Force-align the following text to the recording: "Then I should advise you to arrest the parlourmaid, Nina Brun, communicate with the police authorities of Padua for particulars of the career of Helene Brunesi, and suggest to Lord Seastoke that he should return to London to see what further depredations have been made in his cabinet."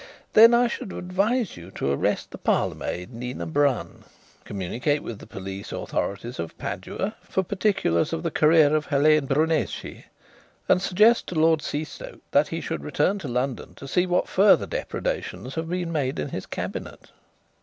"Then 0.33 0.55
I 0.55 0.65
should 0.65 0.91
advise 0.93 1.55
you 1.55 1.69
to 1.75 1.91
arrest 1.91 2.31
the 2.31 2.39
parlourmaid, 2.39 3.13
Nina 3.13 3.45
Brun, 3.45 4.03
communicate 4.45 5.03
with 5.03 5.19
the 5.19 5.27
police 5.27 5.71
authorities 5.71 6.39
of 6.39 6.57
Padua 6.57 7.15
for 7.21 7.43
particulars 7.43 8.11
of 8.11 8.23
the 8.23 8.31
career 8.31 8.75
of 8.75 8.87
Helene 8.87 9.27
Brunesi, 9.27 10.05
and 10.67 10.81
suggest 10.81 11.27
to 11.27 11.35
Lord 11.35 11.61
Seastoke 11.61 12.21
that 12.31 12.47
he 12.47 12.61
should 12.61 12.83
return 12.83 13.19
to 13.19 13.27
London 13.27 13.75
to 13.75 13.87
see 13.87 14.07
what 14.07 14.27
further 14.27 14.65
depredations 14.65 15.53
have 15.53 15.69
been 15.69 15.91
made 15.91 16.17
in 16.17 16.29
his 16.29 16.47
cabinet." 16.47 17.11